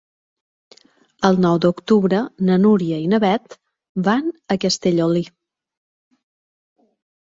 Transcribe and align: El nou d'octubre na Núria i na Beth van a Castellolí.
El 1.29 1.37
nou 1.43 1.59
d'octubre 1.65 2.23
na 2.49 2.57
Núria 2.65 2.99
i 3.05 3.13
na 3.13 3.23
Beth 3.27 3.57
van 4.11 4.35
a 4.53 4.61
Castellolí. 4.67 5.27